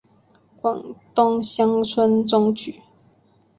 [0.59, 2.81] 广东乡试中举。